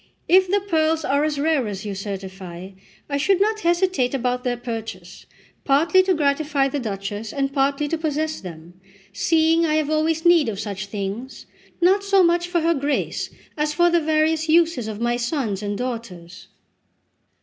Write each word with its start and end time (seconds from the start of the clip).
If 0.27 0.49
the 0.49 0.61
pearls 0.61 1.05
are 1.05 1.23
as 1.23 1.37
rare 1.39 1.67
as 1.67 1.85
you 1.85 1.93
certify, 1.93 2.71
I 3.07 3.17
should 3.17 3.39
not 3.39 3.59
hesitate 3.59 4.15
about 4.15 4.43
their 4.43 4.57
purchase, 4.57 5.27
partly 5.63 6.01
to 6.01 6.15
gratify 6.15 6.69
the 6.69 6.79
Duchess, 6.79 7.31
and 7.31 7.53
partly 7.53 7.87
to 7.87 7.99
possess 7.99 8.41
them, 8.41 8.81
seeing 9.13 9.63
I 9.63 9.75
have 9.75 9.91
always 9.91 10.25
need 10.25 10.49
of 10.49 10.59
such 10.59 10.87
things, 10.87 11.45
not 11.81 12.03
so 12.03 12.23
much 12.23 12.47
for 12.47 12.61
her 12.61 12.73
Grace, 12.73 13.29
as 13.55 13.75
for 13.75 13.91
the 13.91 14.01
various 14.01 14.49
uses 14.49 14.87
of 14.87 14.99
my 14.99 15.17
sons 15.17 15.61
and 15.61 15.77
daughters." 15.77 16.47